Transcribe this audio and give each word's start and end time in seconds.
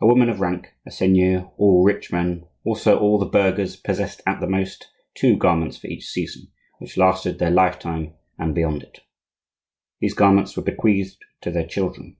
A 0.00 0.06
woman 0.08 0.28
of 0.28 0.40
rank, 0.40 0.74
a 0.84 0.90
seigneur, 0.90 1.52
all 1.56 1.84
rich 1.84 2.10
men, 2.10 2.44
also 2.64 2.98
all 2.98 3.20
the 3.20 3.24
burghers, 3.24 3.76
possessed 3.76 4.20
at 4.26 4.40
the 4.40 4.48
most 4.48 4.88
two 5.14 5.36
garments 5.36 5.76
for 5.78 5.86
each 5.86 6.06
season, 6.08 6.48
which 6.78 6.96
lasted 6.96 7.38
their 7.38 7.52
lifetime 7.52 8.14
and 8.36 8.52
beyond 8.52 8.82
it. 8.82 9.02
These 10.00 10.14
garments 10.14 10.56
were 10.56 10.64
bequeathed 10.64 11.24
to 11.42 11.52
their 11.52 11.68
children. 11.68 12.16